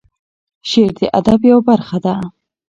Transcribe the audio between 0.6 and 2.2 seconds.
شعر د ادب یوه برخه ده.